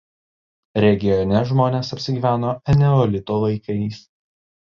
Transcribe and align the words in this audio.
Regione 0.85 1.41
žmonės 1.49 1.91
apsigyveno 1.97 2.55
eneolito 2.73 3.37
laikais. 3.45 4.01